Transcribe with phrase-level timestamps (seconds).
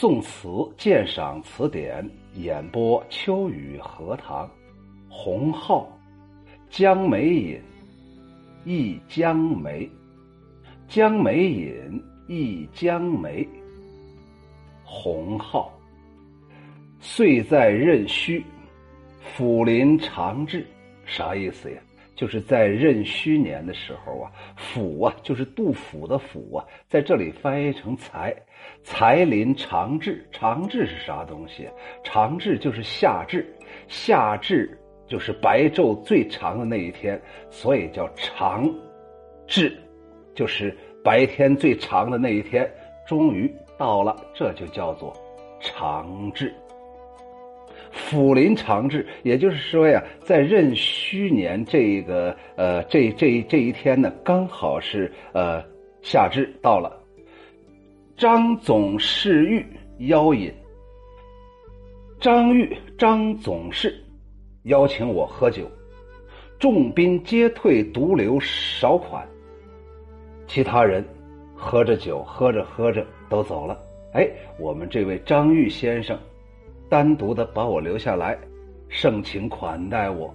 [0.00, 4.48] 宋词鉴赏词典演播秋雨荷塘，
[5.08, 5.88] 洪浩，
[6.70, 7.60] 江梅引，
[8.64, 9.90] 忆江梅，
[10.86, 13.44] 江梅引，忆江梅。
[14.84, 15.68] 洪浩，
[17.00, 18.44] 岁在壬戌，
[19.34, 20.64] 辅临长至，
[21.06, 21.82] 啥意思呀？
[22.18, 28.34] 就是在壬戌年的时候啊，府啊，就是杜甫的府啊，在这里翻译成财，
[28.82, 31.68] 财临长至，长至是啥东西？
[32.02, 33.46] 长至就是夏至，
[33.86, 34.76] 夏至
[35.06, 38.68] 就是白昼最长的那一天，所以叫长
[39.46, 39.72] 至，
[40.34, 42.68] 就是白天最长的那一天，
[43.06, 43.48] 终于
[43.78, 45.14] 到了，这就叫做
[45.60, 46.52] 长至。
[47.98, 55.62] 辅临长治，也就是说呀，在壬戌年这个呃这这这一天呢，刚好是呃
[56.00, 56.96] 夏至到了。
[58.16, 59.64] 张总侍御
[60.06, 60.52] 邀饮，
[62.20, 63.94] 张玉张总侍
[64.62, 65.70] 邀请我喝酒，
[66.58, 69.26] 众宾皆退，独留少款。
[70.46, 71.04] 其他人
[71.54, 73.78] 喝着酒，喝着喝着都走了。
[74.14, 76.18] 哎，我们这位张玉先生。
[76.88, 78.38] 单独的把我留下来，
[78.88, 80.34] 盛情款待我。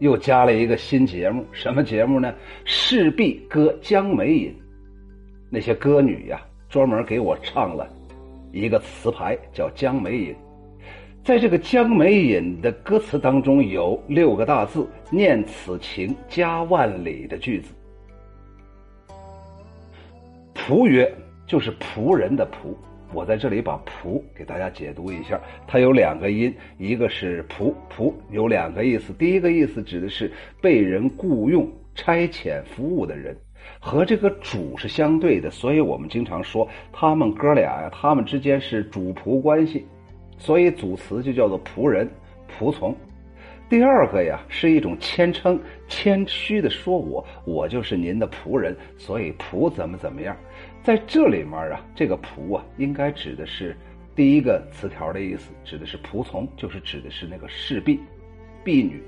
[0.00, 2.34] 又加了一个新节目，什么节目呢？
[2.64, 4.54] 势必歌江梅引，
[5.50, 7.86] 那些歌女呀，专门给我唱了
[8.50, 10.32] 一个词牌，叫《江梅引》。
[11.22, 17.74] 在这个《江梅引》的歌词当中，有六个大字“念此情家万里”的句子。
[20.54, 21.14] 仆曰，
[21.46, 22.74] 就是仆人的仆。
[23.12, 29.12] 我在这里把“仆”给大家解读一下，它有两个音，一个是“仆”，“仆”有两个意思。
[29.14, 30.30] 第一个意思指的是
[30.60, 33.36] 被人雇佣、差遣服务的人，
[33.80, 39.84] 和这个主是相对的，所以我们经常说他们哥俩呀，他们之间是主仆关系，
[40.38, 42.08] 所以组词就叫做仆人、
[42.48, 42.94] 仆从。
[43.68, 45.56] 第二个呀，是一种谦称，
[45.86, 50.36] 谦虚的说：“我我就是您的仆人，所以仆怎么怎么样。”
[50.82, 53.76] 在这里面啊，这个仆啊，应该指的是
[54.14, 58.00] 第一个词条的意思，指的是仆从，就是指的是那个侍婢、
[58.64, 59.02] 婢女。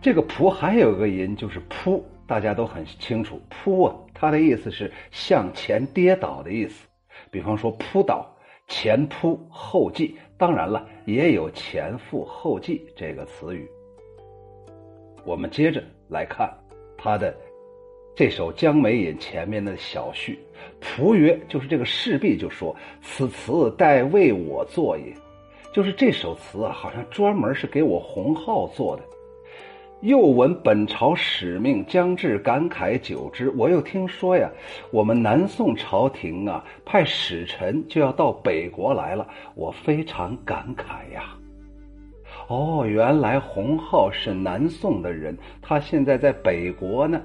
[0.00, 6.86] 这个仆还有个音，就是扑，大家都很清楚，扑啊，它的意思是向前跌倒的意思。
[7.30, 8.30] 比方说扑倒、
[8.68, 10.16] 前扑后继。
[10.36, 13.66] 当然了，也有前赴后继这个词语。
[15.24, 16.52] 我们接着来看
[16.98, 17.34] 他的
[18.16, 20.38] 这首《江梅引》前面的小序。
[20.80, 25.12] 仆曰，就是这个侍婢就说：“此词待为我作也。”
[25.74, 29.02] 就是这首词啊，好像专门是给我洪浩做的。
[30.02, 33.50] 又闻本朝使命将至，感慨久之。
[33.50, 34.48] 我又听说呀，
[34.92, 39.26] 我们南宋朝廷啊派使臣就要到北国来了，
[39.56, 41.34] 我非常感慨呀。
[42.46, 47.20] 哦，原来洪浩是南宋的人，他现在在北国呢。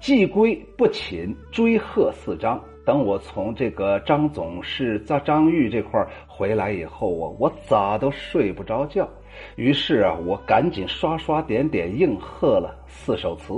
[0.00, 2.60] 既归不寝，追贺四张。
[2.86, 9.08] 等我从这个张总是张张玉这块回来以后啊，我咋都睡不着觉。
[9.56, 13.54] 于是啊，我赶紧刷刷点点应和了四首词，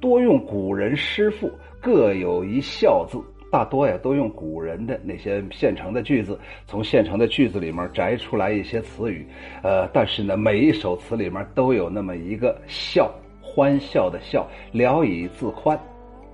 [0.00, 3.18] 多用古人诗赋，各有一笑字，
[3.50, 9.26] 大多呀都用古人的那些现成的句子，从现成的句子里面摘出来一些词语，
[9.62, 13.12] 呃，但是呢，每一首词里面都有那么一个笑，
[13.54, 15.78] 欢笑的笑，聊以自宽。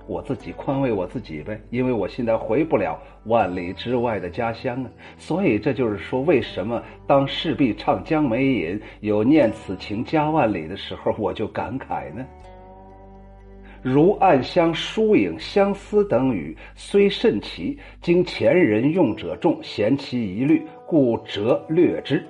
[0.07, 12.25] 我自己宽慰我自己呗，因为我现在回不了万里之外的家乡啊，所以这就是说，为什么当势必唱《江梅引》有“念此情家万里”的时候，我就感慨呢？
[13.83, 22.25] 如暗香、疏影、相思等语，虽甚奇，经前人用者众，嫌其疑虑，故折略之。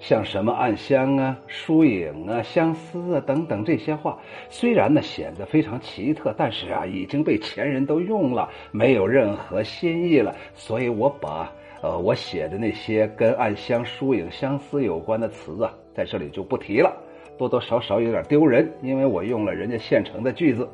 [0.00, 4.18] 像什么暗香啊、疏影啊、相思啊等等这些话，
[4.48, 10.34] 虽然呢显得非常奇特，但是啊已经被前人都用了，没有任何新意了。
[10.54, 11.52] 所以我把
[11.82, 16.90] 呃我写的那些跟暗香、疏影、相思有关的词啊，在这里就不提了，
[17.36, 20.66] 多多少少有点丢人，因为我用了人家现成的句子。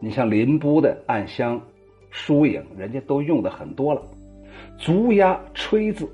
[0.00, 1.60] 你像林波的暗香、
[2.10, 4.02] 疏影，人家都用的很多了。
[4.78, 6.10] 足押吹字。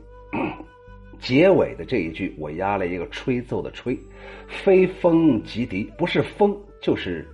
[1.19, 3.99] 结尾的这一句，我压了一个吹奏的吹，
[4.47, 7.27] 非风即笛，不是风就是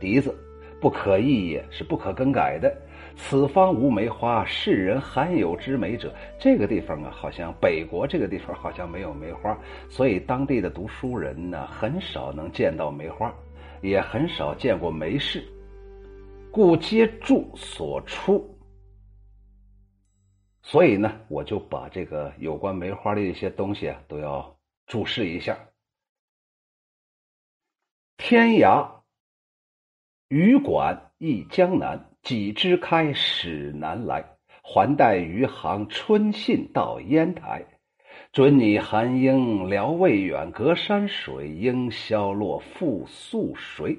[0.00, 0.34] 笛子，
[0.80, 2.74] 不可易也，是不可更改的。
[3.18, 6.14] 此方无梅花，世人罕有之梅者。
[6.38, 13.34] 这个地方啊，好像北国这个地方好像没有梅花，所以当地的读书人呢，很少能见到梅花，
[13.80, 15.42] 也很少见过梅氏，
[16.50, 18.55] 故皆注所出。
[20.68, 24.58] 所以呢，我就把这个有关梅花的一些东西啊，都要
[24.88, 25.56] 注释一下。
[28.16, 29.02] 天涯
[30.26, 34.36] 渔馆忆江南，几枝开始南来。
[34.60, 37.64] 还待余杭春信到烟台。
[38.32, 43.96] 准你寒英聊未远，隔山水，应消落复宿谁？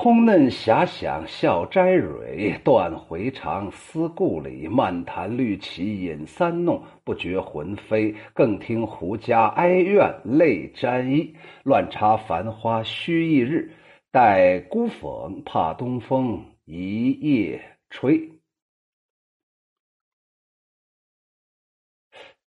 [0.00, 4.68] 空嫩遐想笑摘蕊，断回肠思故里。
[4.68, 8.14] 漫谈绿绮饮三弄，不觉魂飞。
[8.32, 11.34] 更听胡笳哀怨泪沾衣。
[11.64, 13.72] 乱插繁花须一日，
[14.12, 17.60] 待孤讽怕东风一夜
[17.90, 18.30] 吹。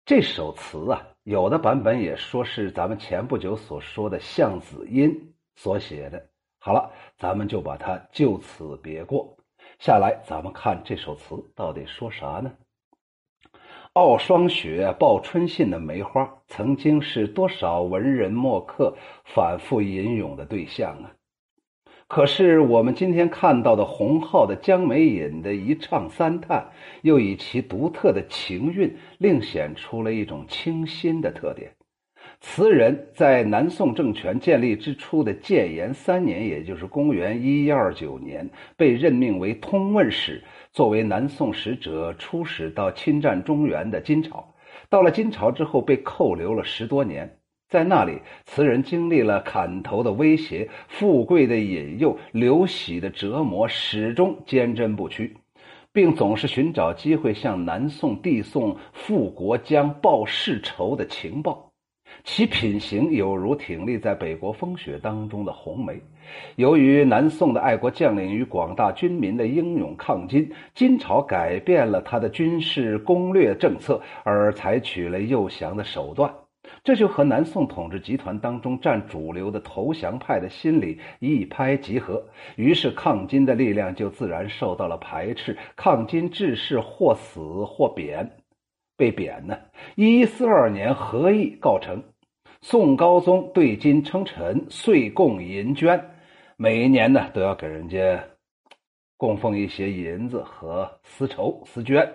[0.04, 6.29] 这首词啊，有的版本也说是咱们前不久所说的向子音所写的。
[6.62, 9.34] 好了，咱们就把它就此别过。
[9.78, 12.52] 下来，咱们看这首词到底说啥呢？
[13.94, 21.10] 傲霜雪，报春信的梅花，曾经是多少文人墨客反复吟咏的对象啊。
[22.06, 26.70] 可是我们今天看到的洪浩的《江梅引》的一唱三叹，
[27.00, 31.74] 又以其独特的情韵，另显出了一种清新的特点。
[32.40, 40.42] 词人在南宋政权建立之初的建炎三年，也就是公元一一二九年，被任命为通问使，
[40.72, 44.54] 作为南宋使者出使到侵占中原的金朝。
[44.88, 47.30] 到了金朝之后，被扣留了十多年。
[47.68, 55.36] 在那里，词人经历了砍头的威胁、富贵的引诱、流血的折磨，始终坚贞不屈，
[55.92, 61.69] 并总是寻找机会向南宋递送复国将报世仇的情报。
[62.24, 66.00] 其品行有如挺立在北国风雪当中的红梅。
[66.56, 76.32] 由于南宋的爱国将领与广大军民的英勇抗金，金朝改变了他的军事攻略政策，而采取了诱降的手段。
[76.84, 82.22] 这就和南宋统治集团当中占主流的投降派的心理一拍即合，
[82.56, 88.30] 于是抗金的力量就自然受到了排斥，抗金志士或死或贬。
[89.00, 89.58] 被贬呢，
[89.94, 92.02] 一一四二年和议告成，
[92.60, 95.98] 宋高宗对金称臣，岁贡银绢，
[96.58, 98.22] 每一年呢都要给人家
[99.16, 102.06] 供奉一些银子和丝绸丝绢。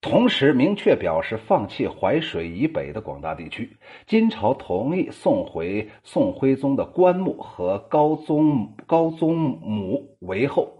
[0.00, 3.76] 同时明确表示放弃淮水以北的广大地区。
[4.04, 10.75] 金朝同意送回宋徽宗的棺木和高宗高宗母为后。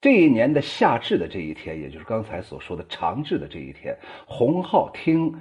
[0.00, 3.94] 这一年的夏至的这一天，也就是刚才所说的长至的这一天，
[4.26, 5.34] 洪浩听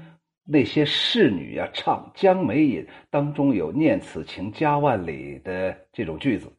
[0.45, 6.51] 那些侍女呀唱《江梅引》，当中有“念此情家万里”的这种句子。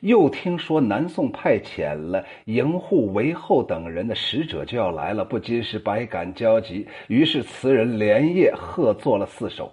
[0.00, 6.86] 又听说南宋派遣了营护韦后等人的使者就要来了，不禁是百感交集。
[7.08, 9.72] 于是词人连夜贺作了四首，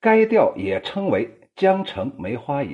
[0.00, 2.72] 该调也称为《江城梅花引》。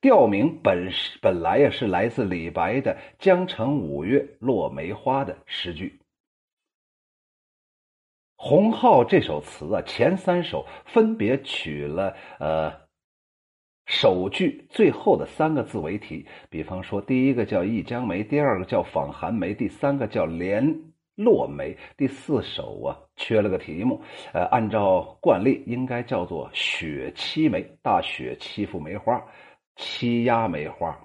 [0.00, 6.00] 调名本是本来呀是来自李白的《江城五月落梅花》的诗句。
[8.36, 12.86] 洪浩这首词啊，前三首分别取了呃。
[13.88, 20.76] 首句最后的三个字为题，比方说，第一个叫忆江梅，第二个叫访寒梅，第三个叫连
[21.14, 21.76] 落梅。
[21.96, 29.24] 第四首啊，缺了个题目，呃，按照惯例应该叫做雪欺梅，大雪欺负梅花，
[29.76, 30.98] 欺压梅花。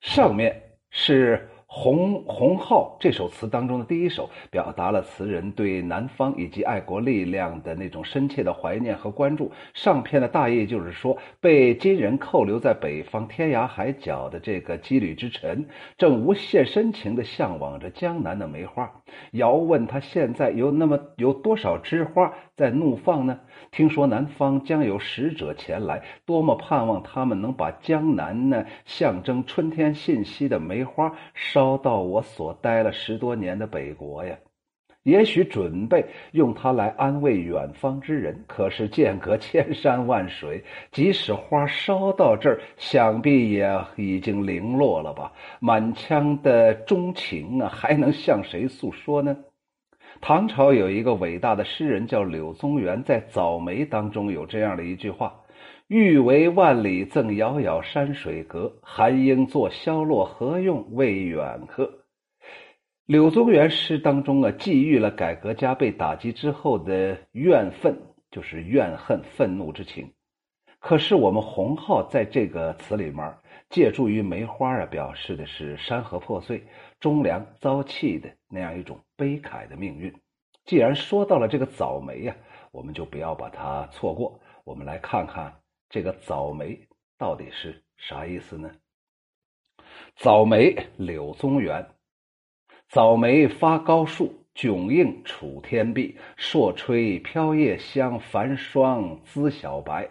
[0.00, 1.48] 上面是。
[1.78, 9.52] 《洪洪浩》这首词当中的第一首，表达了词人对南方以及爱国力量的那种深切的怀念和关注。
[9.74, 15.66] 上篇的大意就是说，被金人扣留在北方天涯海角的这个羁旅之臣，
[15.98, 18.90] 正无限深情地向往着江南的梅花。
[19.32, 23.38] 遥问他现在有那么有多少枝花在怒放呢？
[23.70, 31.12] 听说南方将有使者前来，多么盼望他们能把江南呢象征春天信息的梅花。
[31.66, 34.36] 烧到我所待了十多年的北国呀，
[35.02, 38.44] 也许准备用它来安慰远方之人。
[38.46, 45.32] 可是间隔千山万水，即使花烧到这儿，想必也已经零落了吧？
[45.58, 49.36] 满腔的钟情啊，还能向谁诉说呢？
[50.20, 55.34] 唐朝有一个伟大的诗人叫柳宗元，在《早梅》当中有这样的一句话。
[55.88, 61.88] 欲为万里赠遥遥山水隔，寒英作萧落何用为远客？
[63.04, 67.96] 柳宗元诗当中啊，寄寓了改革家被打击之后的怨愤，
[68.32, 70.10] 就是怨恨、愤怒之情。
[70.80, 73.32] 可是我们洪浩在这个词里面
[73.70, 76.60] 借助于梅花啊，表示的是山河破碎、
[76.98, 80.12] 忠良遭弃的那样一种悲慨的命运。
[80.64, 82.34] 既然说到了这个早梅呀，
[82.72, 84.40] 我们就不要把它错过。
[84.64, 85.54] 我们来看看
[85.96, 86.78] 这个早梅
[87.16, 88.70] 到底是啥意思呢？
[90.14, 91.86] 早梅，柳宗元。
[92.90, 96.18] 早梅发高树，迥映楚天碧。
[96.36, 100.06] 朔吹飘夜香，繁霜滋小白。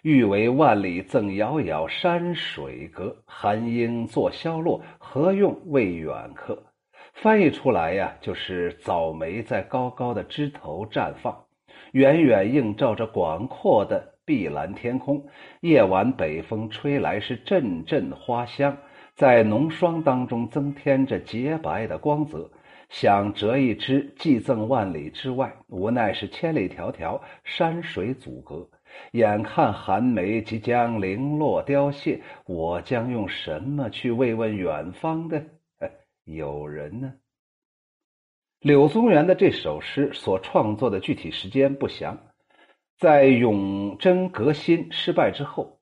[0.00, 3.14] 欲为万里赠遥遥，山水隔。
[3.26, 6.64] 寒英作萧落，何用为远客？
[7.12, 11.44] 翻译出来呀，就是早梅在高高的枝头绽放，
[11.92, 15.26] 远远映照着广阔的碧蓝天空。
[15.60, 18.76] 夜晚北风吹来，是阵阵花香，
[19.14, 22.50] 在浓霜当中增添着洁白的光泽。
[22.88, 28.68] 想折一枝寄赠万里之外，无奈是千里迢迢，山水阻隔。
[29.12, 35.44] 眼看寒梅即将零落凋谢，我将用什么去慰问远方的
[36.24, 37.12] 友 人呢？
[38.60, 42.16] 柳宗元的这首诗所创作的具体时间不详，
[42.98, 45.78] 在永贞革新失败之后，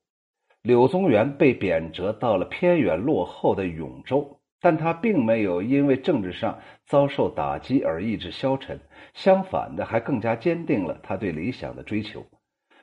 [0.63, 8.81] 柳宗元被贬谪到了偏远落后的永州，但他并没有因为政治上遭受打击而意志消沉，
[9.15, 12.27] 相反的，还更加坚定了他对理想的追求。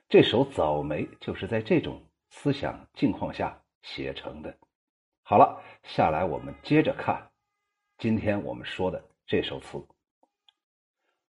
[0.08, 4.56] 这首《早梅》就是在这种思想境况下写成的。
[5.24, 7.22] 好了，下来我们接着看
[7.98, 9.78] 今天我们说的这首词。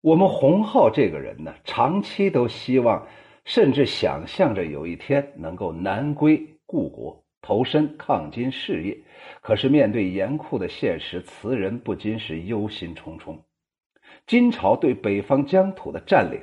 [0.02, 3.08] 我们洪浩这个人呢，长期都希望，
[3.46, 8.98] 甚至想象着有一天能够南归故国，投身抗金事业。
[9.42, 13.38] 可是面对严酷的现实，词人不禁是忧心忡忡。
[14.26, 16.40] 金朝对北方疆土的占领。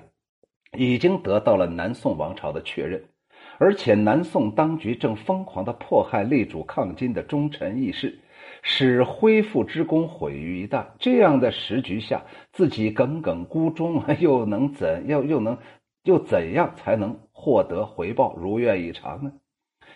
[0.77, 3.03] 已经得到了南宋王朝的确认，
[3.57, 8.19] 而且南宋当局正疯狂的迫害力主抗金的忠臣义士，
[8.63, 10.87] 使恢复之功毁于一旦。
[10.99, 15.59] 这样的时局下，自己耿耿孤忠， 又能怎要又能
[16.05, 19.33] 又怎样才能获得回报，如愿以偿呢？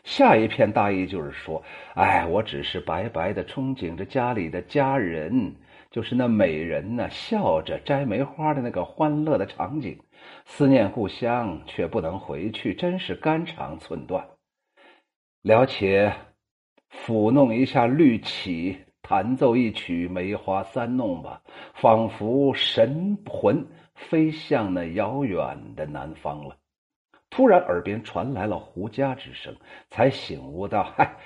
[0.04, 1.62] 下一片大意就是说，
[1.94, 5.54] 哎，我只是白白的憧憬着家里的家人，
[5.92, 9.96] 就是那美人呢，笑着摘梅花的那个欢乐的场景。
[10.44, 14.26] 思念故乡，却不能回去，真是肝肠寸断。
[15.42, 16.12] 了且
[16.92, 21.42] 抚弄一下绿绮，弹奏一曲《梅花三弄》吧，
[21.74, 26.56] 仿佛神魂飞向那遥远的南方了。
[27.30, 29.56] 突然，耳边传来了胡笳之声，
[29.88, 31.16] 才醒悟到：嗨，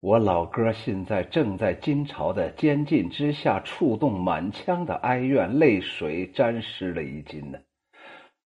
[0.00, 7.58] 我老哥现在正在金朝的监禁之下，触动满腔的哀怨，泪水沾湿了衣襟呢。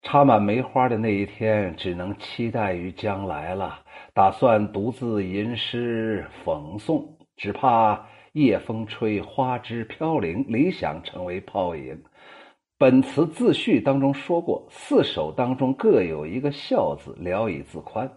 [0.01, 3.79] 插满梅花的那一天，只能期待于将来了。
[4.13, 12.01] 打算独自吟诗讽诵，只怕夜风吹，花枝飘零，理想成为泡影。
[12.77, 18.09] 本词自序当中说过，四首当中各有一个笑字，聊以自宽。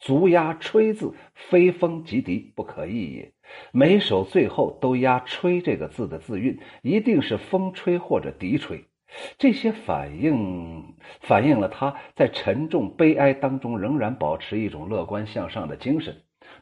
[0.00, 3.32] 足押吹字，非风即笛，不可易也。
[3.72, 8.84] 每首最后都押吹这个字的字韵，一定是风吹或者笛吹。
[9.38, 16.14] 这些反映反映了他在沉重悲哀当中仍然保持一种乐观向上的精神，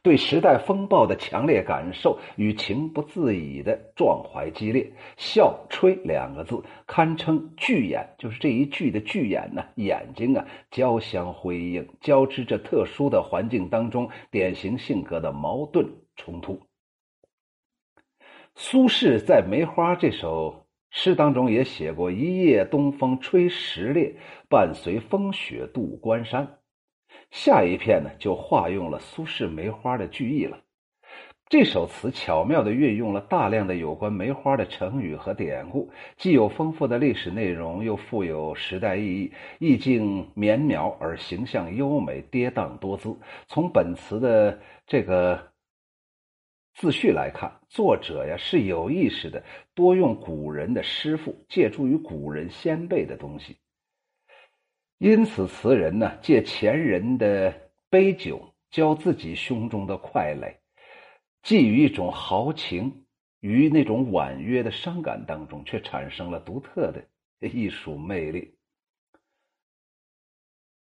[0.03, 4.93] 对时代风暴的强烈感受与情不自已的壮怀激烈。
[5.17, 16.61] 笑吹两个字堪称巨眼，就是这一句的巨眼呢，眼睛啊交相辉映，交织着特殊的环境当中典型性格的矛盾冲突。
[18.55, 20.64] 苏轼在《梅花》这首。
[20.97, 24.15] 诗当中也写过“一夜东风吹石裂，
[24.49, 26.49] 伴随风雪渡关山”。
[27.33, 30.57] 下一片呢，就化用了苏轼梅花的句意了。
[31.49, 43.15] 这首词巧妙地运用了大量的有关梅花的成语和典故，既有丰富的历史内容，又富有时代意义，意境绵渺而形象优美，跌宕多姿。
[43.49, 45.54] 从本词的这个。
[46.75, 49.43] 自序来看，作者呀是有意识的
[49.75, 53.57] 多用古人的诗赋，借助于古人先辈的东西。
[54.99, 57.55] 因此，词人呢借前人的
[57.89, 60.57] 杯酒浇自己胸中的快垒，
[61.43, 63.05] 寄予一种豪情
[63.41, 67.05] 于那种婉约的伤感当中，却产生了独特的
[67.47, 68.41] 艺术魅力。《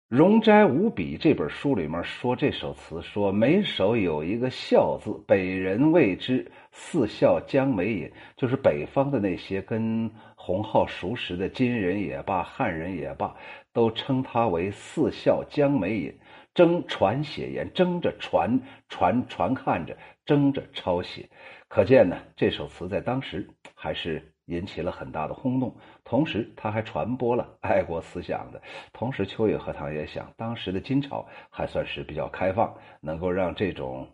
[0.08, 13.36] 容斋五笔》这本书里面说这首词，说每首有一个“笑”字，北人谓之“四笑江梅饮”，就是北方的那些跟洪浩熟识的金人也罢、汉人也罢，
[13.74, 16.18] 都称他为“四笑江梅饮”。
[16.54, 21.28] 争传写言，争着传传传看着，争着抄写。
[21.68, 25.74] 可见呢，这首词在当时还是引起了很大的轰动。
[26.04, 28.60] 同时，他还传播了爱国思想的。
[28.92, 34.08] 同时，秋野荷塘也想，当时的金朝还算是比较开放，能够让这种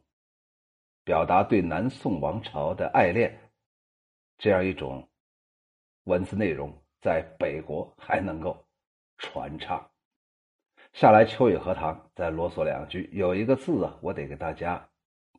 [1.04, 3.36] 表达对南宋王朝的爱恋
[4.38, 5.08] 这样一种
[6.04, 8.64] 文字内容，在北国还能够
[9.18, 9.90] 传唱。
[10.92, 14.88] 下来，秋野荷塘再啰嗦两句，有一个字啊，我得给大家。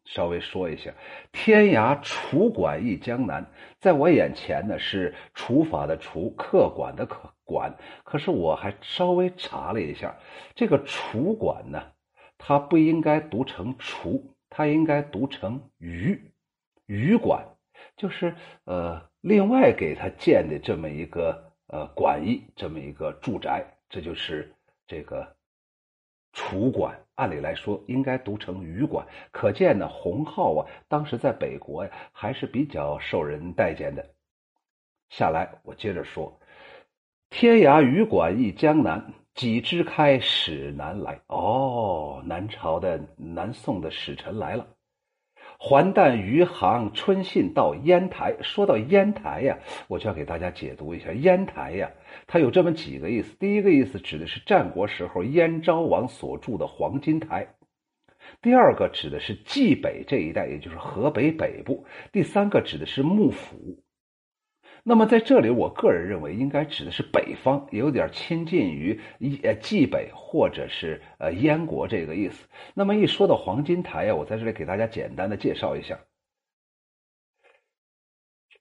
[0.05, 0.93] 稍微说一下，
[1.31, 3.45] 天涯楚馆忆江南，
[3.79, 7.75] 在我眼前呢是除法的除，客馆的客馆。
[8.03, 10.15] 可是我还稍微查了一下，
[10.55, 11.81] 这个楚馆呢，
[12.37, 16.31] 它不应该读成楚，它应该读成余，
[16.85, 17.43] 余馆，
[17.97, 24.53] 就是呃另外给他建的这么一个呃馆驿，这么一个住宅，这就是
[24.87, 25.35] 这个。
[26.37, 34.05] 楚馆，按理来说应该读成余馆，可见呢，洪浩啊，当时在北国呀，还是比较受人待见的。
[35.09, 36.39] 下来，我接着说
[37.29, 44.67] ：“天涯余馆忆江南，几枝开，使南来。”哦，南朝的南宋的使臣来了。
[45.57, 48.35] 还旦余杭春信到烟台。
[48.41, 49.57] 说到烟台呀，
[49.87, 51.89] 我就要给大家解读一下烟台呀，
[52.27, 53.35] 它有这么几个意思。
[53.37, 57.45] 第一个意思指的是战国时候燕昭王所筑的黄金台；
[58.41, 63.81] 第二个指的是冀北这一带，也就是河北北部；第三个指的是幕府。
[64.87, 68.99] 那么在这里，我个人认为应该指的是北方，有点亲近于
[69.41, 72.47] 呃冀北或者是呃燕国这个意思。
[72.75, 75.95] 那么一说到黄金台呀，我在这里给大家简单的介绍一下，《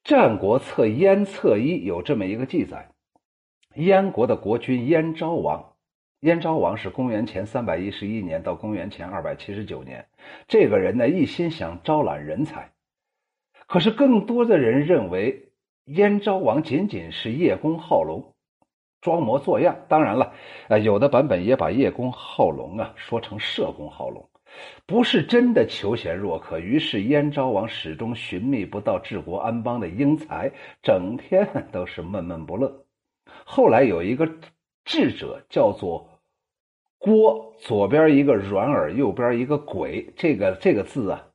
[0.03, 2.94] 战国策·燕策一》有这么一个记载：
[3.77, 5.73] 燕国的国君燕昭王，
[6.21, 10.07] 燕昭王是公元前三百一十一年到公元前二百七十九年，
[10.47, 12.71] 这个人呢一心想招揽人才，
[13.67, 15.41] 可是更多的人认为。
[15.89, 18.33] 燕昭王仅仅是叶公好龙，
[19.03, 19.77] 装模作样。
[19.87, 20.33] 当然了，
[20.69, 24.27] 呃，有的版本也把叶公好龙啊说成社公好龙，
[24.87, 26.59] 不是真的求贤若渴。
[26.59, 30.51] 于是燕昭王始终寻觅不到治国安邦的英才，
[30.83, 32.84] 整天都是闷闷不乐。
[33.45, 34.29] 后来有一个
[34.85, 36.09] 智者叫做
[36.99, 41.27] 郭，左边一个软耳，右边一个鬼，这个这个字啊。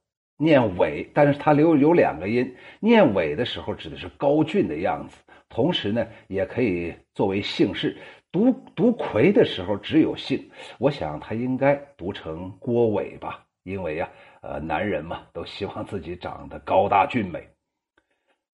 [0.41, 2.55] 念伟，但是它留有两个音。
[2.79, 5.17] 念伟的时候指的是高峻的样子，
[5.49, 7.97] 同时呢，也可以作为姓氏。
[8.31, 14.09] 读读魁的时候只有姓，我想他应该读成郭伟吧，因为呀，
[14.41, 17.45] 呃，男人嘛，都希望自己长得高大俊美。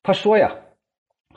[0.02, 0.50] 他说呀。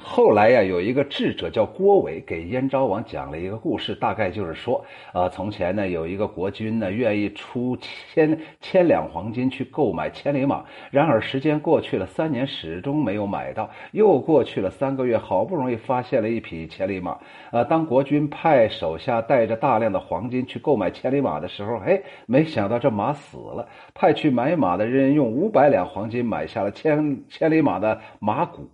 [0.01, 4.83] 后来呀，有一个智者叫郭伟，给燕昭王讲了一个故事，大概就是说，
[5.13, 13.69] 啊，从前呢，有一个国君呢，愿意出千千两黄金去购买千里马，然而时间过去了三年，始终没有买到。
[13.91, 17.19] 又过去了三个月，好不容易发现了一匹千里马。
[17.51, 23.69] 啊，当国君派手下带着大量的黄金去购买千里马的时候，哎，没想到这马死了。
[23.95, 28.71] 派去买马的人用五百两黄金买下了千千里马的马骨。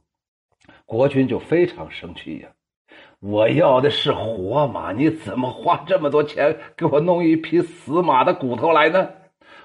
[0.87, 2.49] 国君就非常生气呀！
[3.21, 9.09] 我要的是活马，你怎么花这么多钱给我弄一匹死马的骨头来呢？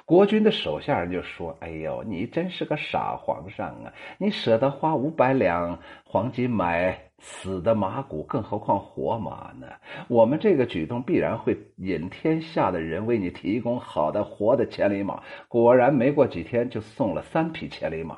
[0.05, 3.93] 国君的手下人就说：“哎呦，你真是个傻皇上啊！
[4.17, 9.67] 你舍得花五百两黄金买死的马骨，更何况活马呢？
[10.08, 18.17] 我们这个举动必然会引天下的人为你提供好的活的千里马。”果然，没过几天就送了三匹千里马。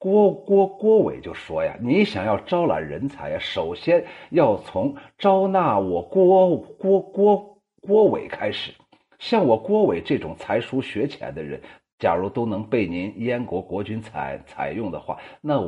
[0.00, 8.72] 郭郭郭伟就说呀：“你想要招揽人才呀，首先要从招纳我郭郭郭郭伟开始。
[9.18, 11.60] 像我郭伟这种才疏学浅的人，
[11.98, 15.62] 假如都能被您燕国国君采采用的话，那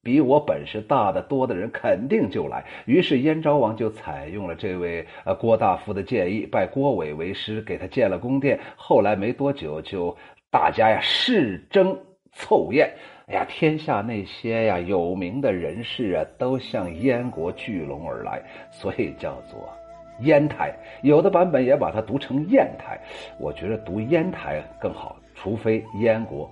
[0.00, 2.64] 比我本事大得多的人肯定就来。
[2.86, 8.60] 于是燕昭王就采用了这位呃郭大夫的建议，拜郭伟为师，给他建了宫殿。
[8.76, 10.16] 后来没多久，就
[10.52, 11.98] 大家呀势争
[12.30, 12.88] 凑宴。”
[13.26, 19.68] 哎呀，天下那些呀有名的人士啊，都向燕国聚拢而来，所以叫做
[20.20, 20.74] 燕台。
[21.02, 22.98] 有的版本也把它读成燕台，
[23.38, 25.16] 我觉得读燕台更好。
[25.34, 26.50] 除非燕国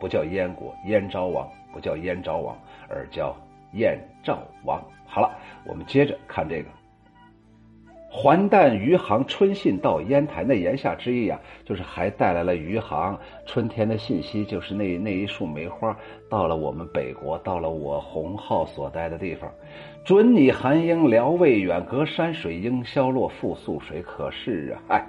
[0.00, 2.56] 不叫燕国，燕昭王不叫燕昭王，
[2.88, 3.36] 而叫
[3.72, 4.82] 燕赵王。
[5.04, 6.68] 好了，我们接着看这个。
[8.14, 15.96] 还旦余杭春信到烟台，那言下之意啊，就是还带来了余杭春天的信息，就是那那一束梅花
[16.28, 19.50] 到了我们北国，到了我洪浩所待的地方。
[20.04, 24.02] 准你寒英辽未远，隔山水应萧落复宿水。
[24.02, 25.06] 可是啊，哎，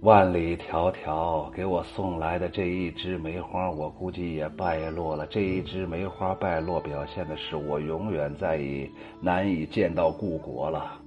[0.00, 5.26] 万里迢迢给我送来的这一枝梅花，我估计也败落了。
[5.26, 10.99] 这一枝梅花败落，表现的是我永远再也难以见到故国了。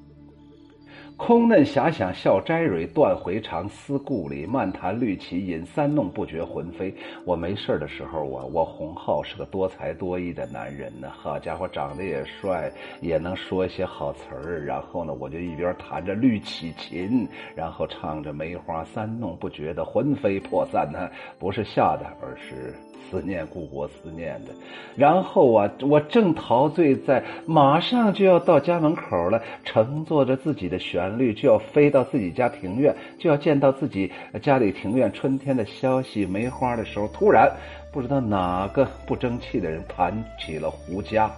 [1.15, 4.45] 空嫩遐想笑摘蕊，断回肠思故里。
[4.45, 6.93] 漫谈绿绮引三弄不觉魂飞。
[7.23, 11.09] 我没事的时候我，我洪浩是个多才多艺的男人呢。
[11.11, 14.65] 好家伙，长得也帅，也能说一些好词儿。
[14.65, 21.09] 然后呢，我就一边弹着绿绮琴，然后唱着梅花三弄不觉的魂飞魄散呢。
[21.39, 22.73] 不是吓的，而是。
[23.09, 24.53] 思念故国，思念的。
[24.95, 34.11] 然后啊，我正陶醉在马上就要到家门口了，乘坐着自己的旋律就要飞到自己家庭院，就要见到自己
[34.41, 37.51] 家里庭院春天的消息、梅花的时候，突然
[37.91, 41.29] 不知道哪个不争气的人弹起了胡笳，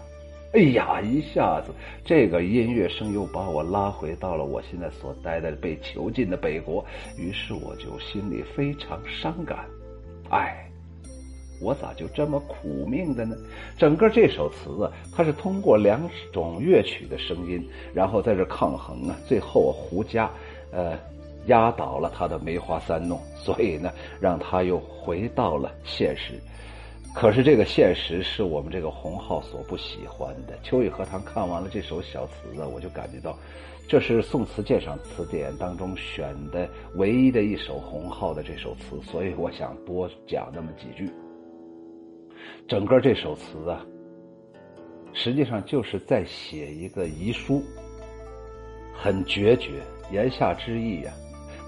[0.53, 1.71] 哎呀，一下子
[2.03, 6.85] 这个音乐声又把我拉回到了我现在所待的被囚禁的北国，
[7.17, 9.65] 于是我就心里非常伤感，
[10.29, 10.64] 哎。
[11.61, 13.35] 我咋就这么苦命的呢？
[13.77, 16.01] 整个这首词啊，它是通过两
[16.33, 20.27] 种乐曲的声音，然后在这抗衡啊，最后胡笳，
[20.71, 20.97] 呃，
[21.47, 26.33] 压倒了他的梅花三弄，所以呢，让他又回到了现实。
[27.13, 30.57] 可是这个现实是我们这个洪浩所不喜欢的。
[30.61, 33.37] 秋雨荷塘看完了这首小词啊，我就感觉到，
[33.87, 41.09] 这是宋词鉴赏词典当中选的唯一的一首洪浩的这首词，所以我想多讲那么几句。
[42.67, 43.85] 整个这首词啊，
[45.13, 47.61] 实际上就是在写一个遗书，
[48.93, 49.81] 很决绝。
[50.11, 51.11] 言下之意呀，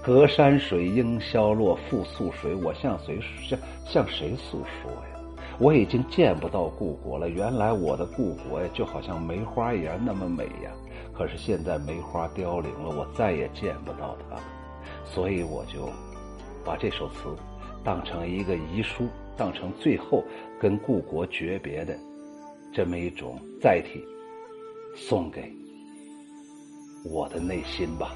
[0.02, 2.54] 隔山水应消落，复诉谁？
[2.54, 5.20] 我向谁向向谁诉说呀？
[5.58, 7.28] 我已经见不到故国了。
[7.28, 10.70] 原来我的故国呀，就好像梅花一样那么美呀。
[11.12, 14.42] 可是现在梅花凋零了，我再也见不到它了。
[15.04, 15.90] 所以我就
[16.64, 17.34] 把这首词
[17.82, 20.22] 当成一个遗书，当成最后。
[20.60, 21.96] 跟故国诀别的
[22.72, 24.04] 这么一种载体，
[24.96, 25.48] 送给
[27.04, 28.10] 我的内心吧。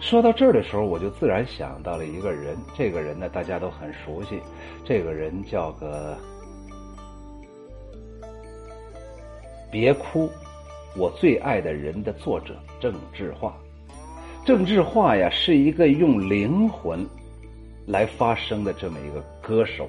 [0.00, 4.40] 说到这儿的时候，我就自然想到了一个人，这个人呢大家都很熟悉，
[4.84, 6.16] 这个人叫个
[9.70, 10.28] 《别哭，
[10.96, 13.56] 我最爱的人》的作者郑智化。
[14.44, 17.06] 郑智化呀，是一个用灵魂
[17.86, 19.88] 来发声的这么一个歌手。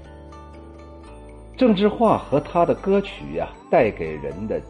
[1.57, 4.61] 郑智化和他的歌曲呀，带给人的，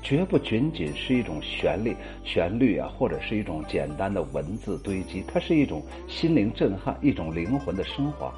[0.00, 8.32] 绝不仅仅是一种旋律、旋律啊，或者是一种简单的文字堆积，它是一种心灵震撼，一种灵魂的升华，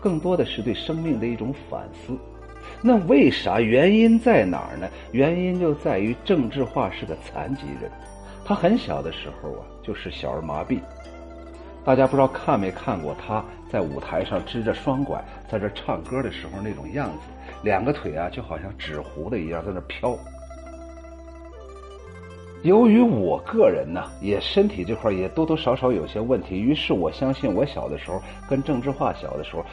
[0.00, 2.14] 更多的是对生命的一种反思。
[2.82, 3.58] 那为啥？
[3.58, 4.86] 原因在哪儿呢？
[5.12, 7.90] 原因就在于郑智化是个残疾人，
[8.44, 10.78] 他很小的时候啊，就是小儿麻痹。
[11.86, 17.28] 大家不知道看没看过他在舞台上支着双拐在这唱歌的时候那种样子，
[17.62, 20.18] 两个腿啊就好像纸糊的一样在那飘。
[22.62, 28.20] 由于我个人呢也身体这块也多多少少有些问题，于是我相信我小的时候
[28.50, 29.64] 跟郑智化小的时候。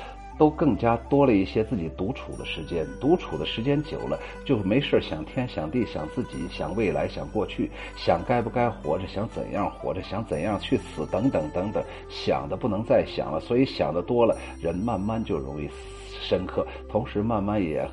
[0.43, 15.69] 都更加多了一些自己独处的时间，独处的时间久了，就没事想天想地想自己想未来想过去想该不该活着想怎样活着想怎样去死等等等等，想的不能再想了，所以想的多了，人慢慢就容易
[16.09, 17.89] 深刻，同时慢慢也。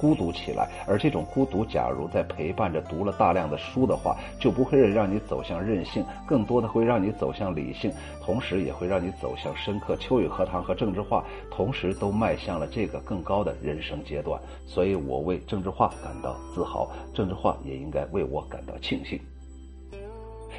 [0.00, 9.96] 孤独起来，而这种孤独，假如在陪伴着读了大量的书的话，就不会让你走向任性，更多的会让你走向理性，同时也会让你走向深刻。
[9.96, 19.20] 秋雨荷塘和郑智化同时都迈向了这个更高的人生阶段，所以我为郑智化感到自豪，郑智化也应该为我感到庆幸。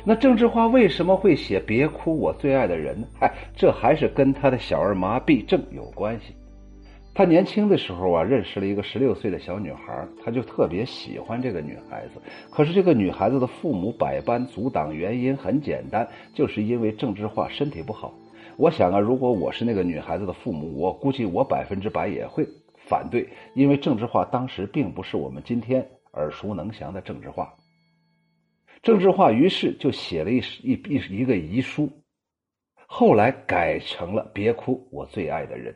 [0.06, 3.08] 那郑智化为什么会写《别哭，我最爱的人》呢？
[3.20, 6.34] 嗨，这还是跟他的小儿麻痹症有关系。
[7.16, 12.20] 他年轻的时候啊，认识了一个十六岁的小女孩，他就特别喜欢这个女孩子。
[12.50, 18.12] 可是这个女孩子的父母百般阻挡，原因很简单，就是因为郑智化身体不好。
[18.58, 22.48] 我想啊，如果我是那个女孩子的父母，我估计我百分之百也会
[22.88, 27.54] 反对，因为郑智化当时并不是我们今天耳熟能详的郑智化。
[28.82, 31.88] 郑智化于是就写了一一一一个遗书，
[32.88, 35.76] 后来改成了“别哭，我最爱的人”。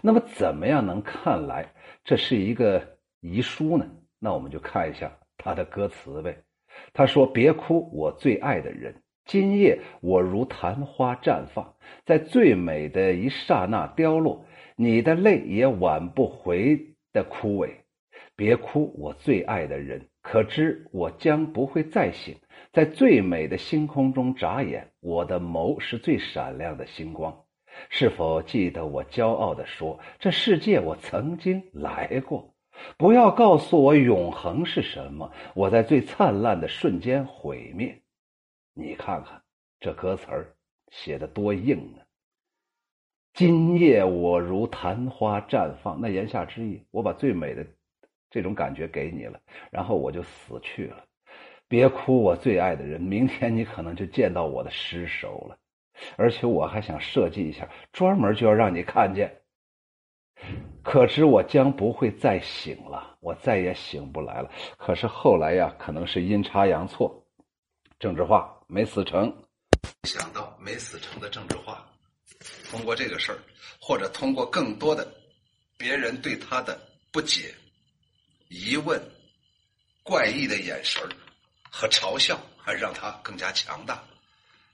[0.00, 1.72] 那么，怎么样能看来
[2.04, 3.86] 这是一个遗书呢？
[4.18, 6.36] 那我们就看一下他的歌词呗。
[6.92, 11.74] 他说：“别哭，我最爱的人，今夜我如昙花绽放，
[12.06, 14.44] 在最美的一刹那凋落，
[14.76, 16.80] 你的泪也挽不回
[17.12, 17.70] 的枯萎。
[18.34, 22.34] 别哭，我最爱的人，可知我将不会再醒，
[22.72, 24.90] 在最美的星空中眨眼。
[25.00, 27.41] 我的眸是最闪亮的星光。
[27.88, 32.48] 是否记得我骄傲地说：“这世界我曾经来过。”
[32.96, 37.96] 不要告诉我永恒是什么，我在最灿烂的瞬间毁灭。
[38.74, 39.40] 你看看
[39.78, 40.54] 这歌词儿
[40.90, 42.00] 写的多硬啊！
[43.34, 47.64] 今夜我如昙花绽放，那言下之意，我把最美的。
[48.30, 49.38] 这种感觉给你了，
[49.70, 51.04] 然后我就死去了。
[51.68, 55.58] 别哭，我最爱的人，明天你可能就见到我的尸首了。
[56.16, 59.42] 而且我还想设计一下，专门就要让你看见。
[60.82, 64.50] 可知我将不会再醒了，我再也醒不来了。
[64.76, 67.24] 可是后来呀，可能是阴差阳错，
[67.98, 69.32] 郑智化没死成。
[70.04, 71.86] 想到没死成的郑智化，
[72.70, 73.38] 通过这个事儿，
[73.80, 75.06] 或者通过更多的
[75.76, 76.80] 别人对他的
[77.12, 77.54] 不解。
[78.48, 79.00] 疑问、
[80.02, 81.00] 怪异的眼神
[81.70, 84.02] 和嘲笑，还让他更加强大。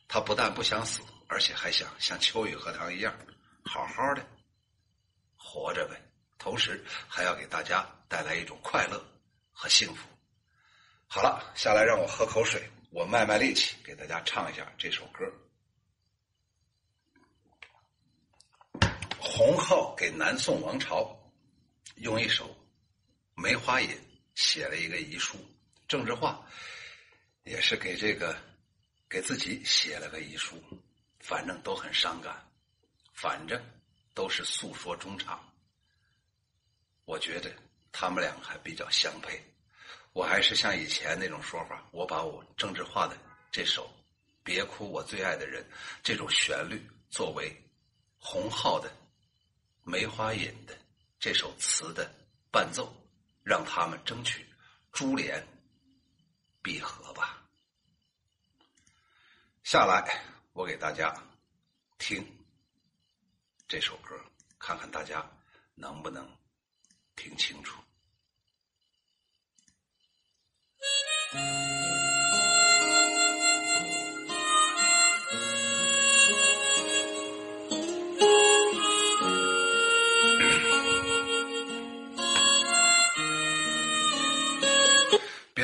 [0.08, 3.16] 他不但不想死，而且还想像秋雨荷塘一样，
[3.64, 4.26] 好好的
[5.36, 6.02] 活着呗。
[6.38, 9.00] 同时，还要给大家带来一种快乐
[9.52, 10.08] 和幸福。
[11.06, 15.24] 好了，下来让我喝口水，我卖卖力气，给大家唱一下这首歌。
[19.18, 21.16] 洪浩给南宋王朝
[21.96, 22.54] 用一首。
[23.34, 23.88] 梅花引
[24.34, 25.38] 写了一个遗书，
[25.86, 26.44] 郑智化
[27.44, 28.36] 也是给这个
[29.08, 30.60] 给自己写了个遗书，
[31.28, 32.34] 反正都很伤感，
[33.12, 33.62] 反正
[34.14, 35.38] 都是诉说衷肠。
[37.04, 37.54] 我觉得
[37.92, 39.38] 他们两个还比较相配，
[40.14, 43.14] 我还是像以前那种说法，我把我郑智化的
[43.52, 43.86] 这首
[44.42, 45.62] 《别哭我最爱的人》
[46.02, 47.54] 这种旋律作为
[48.18, 48.88] 洪浩的
[49.82, 50.74] 《梅花隐》的
[51.20, 52.10] 这首词的
[52.50, 52.90] 伴奏。
[53.44, 54.46] 让他们争取
[54.92, 55.42] 珠联
[56.60, 57.42] 璧合吧。
[59.64, 60.22] 下来，
[60.58, 61.14] 我给大家
[61.98, 62.20] 听
[63.68, 64.20] 这首歌，
[64.58, 65.24] 看看大家
[65.76, 66.28] 能不能
[67.14, 67.80] 听清楚。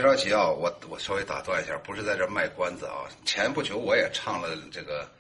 [0.05, 0.47] 着急啊！
[0.47, 3.09] 我我稍微打断一下，不是在这卖关子啊。
[3.25, 5.11] 前不久我也唱了这个，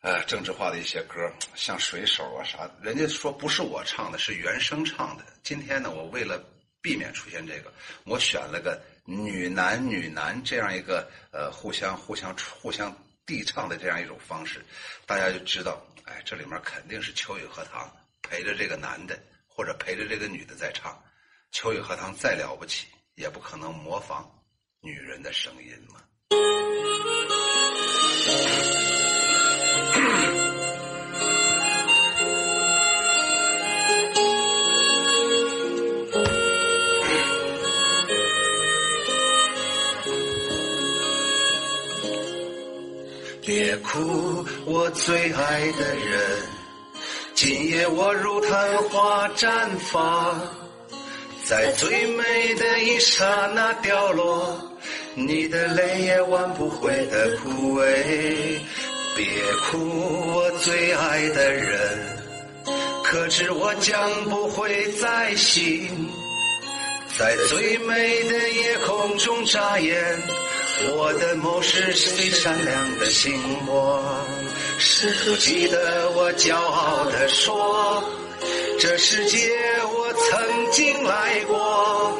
[0.00, 1.14] 呃，政治化的一些歌，
[1.54, 2.68] 像水手啊啥。
[2.82, 5.24] 人家说不是我唱的，是原声唱的。
[5.44, 6.42] 今天呢，我为了
[6.82, 7.72] 避免出现这个，
[8.04, 12.92] 我选了个女男女男这样一个呃互相互相互相
[13.24, 14.60] 递唱的这样一种方式，
[15.06, 17.88] 大家就知道，哎，这里面肯定是秋雨荷塘
[18.22, 21.00] 陪着这个男的或者陪着这个女的在唱。
[21.52, 22.88] 秋雨荷塘再了不起。
[23.16, 24.28] 也不可能模仿
[24.80, 26.00] 女人的声音嘛。
[43.46, 46.42] 别哭，我最爱的人，
[47.34, 50.63] 今夜我如昙花绽放。
[51.44, 54.58] 在最美的一刹那掉落，
[55.14, 57.84] 你的泪也挽不回的枯萎。
[59.14, 59.26] 别
[59.66, 59.78] 哭，
[60.32, 61.72] 我最爱的人，
[63.04, 66.08] 可知我将不会再醒。
[67.18, 70.02] 在最美的夜空中眨眼，
[70.96, 73.32] 我的眸是最闪亮的星
[73.66, 74.02] 光。
[74.78, 78.02] 是否记得我骄傲地说？
[78.86, 79.38] 这世界
[79.82, 82.18] 我曾经来过，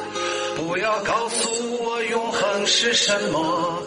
[0.56, 1.50] 不要告诉
[1.82, 3.82] 我永恒是什么。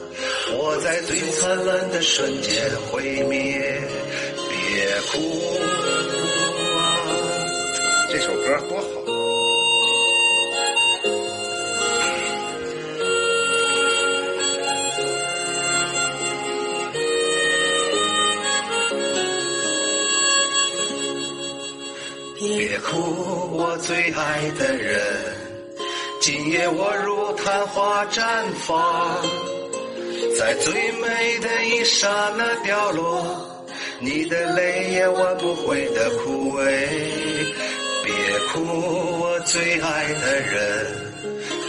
[0.53, 3.81] 我在最灿烂的瞬间毁灭，
[4.47, 5.57] 别哭
[6.77, 6.77] 啊！
[8.11, 9.16] 这首歌多好。
[22.55, 25.01] 别哭，我最爱的人，
[26.21, 28.23] 今夜我如昙花绽
[28.65, 29.21] 放，
[30.37, 32.07] 在最美的一刹
[32.37, 33.25] 那掉落，
[33.99, 36.87] 你的泪也挽不回的枯萎。
[38.05, 38.13] 别
[38.53, 40.85] 哭，我最爱的人，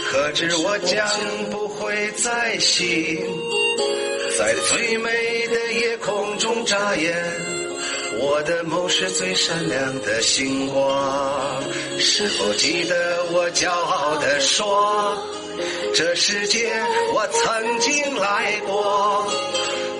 [0.09, 1.05] 可知我将
[1.51, 3.21] 不会再醒，
[4.37, 7.58] 在最美的夜空中眨眼。
[8.17, 11.63] 我的眸是最闪亮的星光，
[11.99, 15.17] 是否记得我骄傲地说，
[15.93, 16.71] 这世界
[17.13, 19.25] 我曾经来过，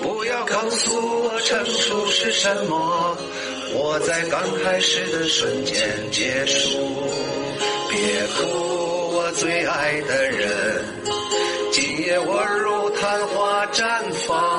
[0.02, 3.18] 不要告诉我成熟是什么，
[3.74, 5.76] 我在刚开始的瞬间
[6.12, 6.80] 结束。
[7.90, 10.86] 别哭，我最爱的人，
[11.72, 13.84] 今夜我如昙花绽
[14.28, 14.59] 放，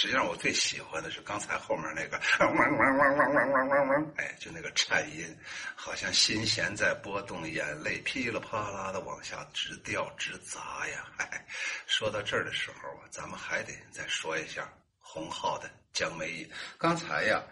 [0.00, 5.36] 实际上，我最喜欢的是刚才后面那个汪汪汪汪汪汪汪汪，哎，就那个颤音，
[5.74, 11.04] 好像心弦在波动，眼泪噼里啪啦的往下直掉直砸呀！
[11.16, 11.44] 哎，
[11.88, 12.78] 说到这儿的时候，
[13.10, 16.48] 咱们还得再说一下洪浩的《江梅引》。
[16.78, 17.42] 刚才呀，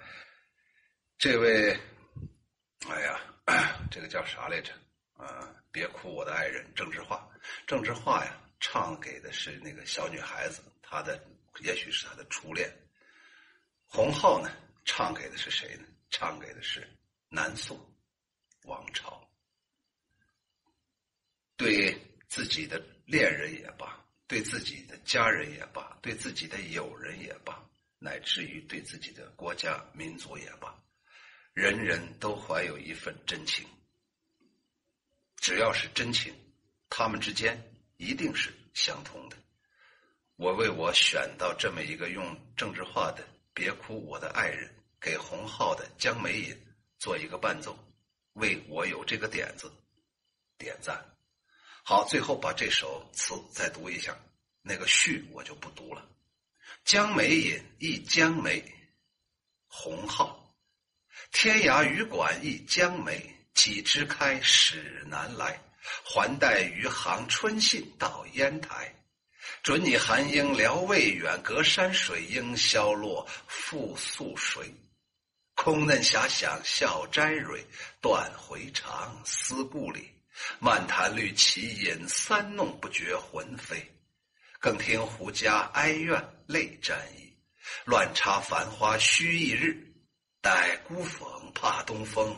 [1.19, 1.77] 这位，
[2.89, 3.21] 哎呀，
[3.91, 4.73] 这个叫啥来着？
[5.17, 7.29] 啊，别哭，我的爱人，郑智化。
[7.67, 11.21] 郑智化呀，唱给的是那个小女孩子，她的。
[11.61, 12.71] 也许是他的初恋，
[13.87, 14.51] 洪浩呢？
[14.85, 15.85] 唱给的是谁呢？
[16.11, 16.89] 唱给的是
[17.29, 17.79] 南宋
[18.63, 19.29] 王朝。
[21.57, 30.79] 对自己的恋人也罢，对自己的家人也罢，对自己的友人也罢，乃至于对自己的国家民族也罢，
[31.53, 33.67] 人人都怀有一份真情。
[35.37, 36.35] 只要是真情，
[36.91, 37.61] 他们之间
[37.97, 39.37] 一定是相通的。
[40.37, 43.23] 我为我选到这么一个用政治化的
[43.55, 44.69] 《别哭，我的爱人》
[45.01, 46.55] 给洪浩的《江梅引》
[46.99, 47.75] 做一个伴奏，
[48.35, 49.73] 为我有这个点子
[50.59, 51.03] 点赞。
[51.83, 54.15] 好，最后把这首词再读一下，
[54.61, 56.07] 那个序我就不读了。
[56.85, 58.63] 《江梅引》忆江梅，
[59.69, 60.55] 洪浩，
[61.33, 65.59] 天涯渔馆忆江梅，几枝开，始南来，
[66.05, 68.93] 还待余杭春信到烟台。
[69.63, 74.73] 准你寒英辽未远，隔山水应消落复宿水。
[75.55, 77.65] 空嫩遐想笑摘蕊，
[78.01, 80.09] 断回肠思故里。
[80.59, 83.77] 漫谈绿绮影，三弄不觉魂飞。
[84.59, 87.33] 更听胡笳哀怨泪沾衣，
[87.85, 89.77] 乱插繁花须一日，
[90.41, 92.35] 待孤逢怕东风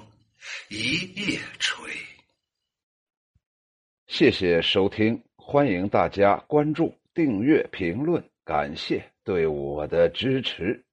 [0.68, 1.92] 一夜吹。
[4.06, 6.97] 谢谢收听，欢迎大家关注。
[7.18, 10.84] 订阅、评论，感谢对我的支持。